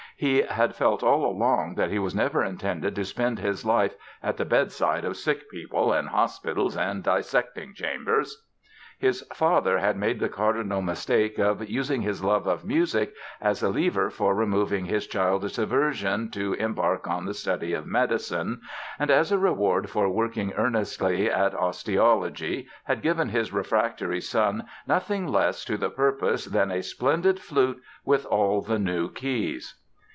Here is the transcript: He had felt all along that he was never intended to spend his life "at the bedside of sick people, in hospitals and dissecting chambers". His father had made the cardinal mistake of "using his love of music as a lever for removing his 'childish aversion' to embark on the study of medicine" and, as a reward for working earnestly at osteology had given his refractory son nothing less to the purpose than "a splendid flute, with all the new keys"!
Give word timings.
He 0.17 0.43
had 0.43 0.75
felt 0.75 1.01
all 1.01 1.25
along 1.25 1.73
that 1.77 1.89
he 1.89 1.97
was 1.97 2.13
never 2.13 2.43
intended 2.45 2.93
to 2.93 3.05
spend 3.05 3.39
his 3.39 3.65
life 3.65 3.95
"at 4.21 4.37
the 4.37 4.45
bedside 4.45 5.03
of 5.03 5.17
sick 5.17 5.49
people, 5.49 5.91
in 5.93 6.05
hospitals 6.05 6.77
and 6.77 7.01
dissecting 7.01 7.73
chambers". 7.73 8.45
His 8.99 9.23
father 9.33 9.79
had 9.79 9.97
made 9.97 10.19
the 10.19 10.29
cardinal 10.29 10.83
mistake 10.83 11.39
of 11.39 11.67
"using 11.67 12.03
his 12.03 12.23
love 12.23 12.45
of 12.45 12.63
music 12.63 13.15
as 13.41 13.63
a 13.63 13.69
lever 13.69 14.11
for 14.11 14.35
removing 14.35 14.85
his 14.85 15.07
'childish 15.07 15.57
aversion' 15.57 16.29
to 16.31 16.53
embark 16.53 17.07
on 17.07 17.25
the 17.25 17.33
study 17.33 17.73
of 17.73 17.87
medicine" 17.87 18.61
and, 18.99 19.09
as 19.09 19.31
a 19.31 19.39
reward 19.39 19.89
for 19.89 20.07
working 20.07 20.53
earnestly 20.53 21.31
at 21.31 21.55
osteology 21.55 22.67
had 22.83 23.01
given 23.01 23.29
his 23.29 23.51
refractory 23.51 24.21
son 24.21 24.67
nothing 24.85 25.25
less 25.27 25.65
to 25.65 25.77
the 25.77 25.89
purpose 25.89 26.45
than 26.45 26.69
"a 26.69 26.83
splendid 26.83 27.39
flute, 27.39 27.81
with 28.05 28.23
all 28.27 28.61
the 28.61 28.77
new 28.77 29.09
keys"! 29.11 29.79